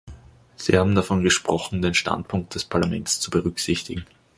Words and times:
Sie 0.55 0.75
haben 0.79 0.95
davon 0.95 1.21
gesprochen, 1.23 1.83
den 1.83 1.93
Standpunkt 1.93 2.55
des 2.55 2.65
Parlaments 2.65 3.19
zu 3.19 3.29
berücksichtigen. 3.29 4.03